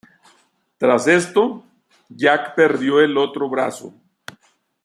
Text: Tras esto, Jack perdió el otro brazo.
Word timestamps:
Tras 0.79 1.05
esto, 1.05 1.63
Jack 2.09 2.55
perdió 2.55 3.01
el 3.01 3.15
otro 3.19 3.47
brazo. 3.47 3.93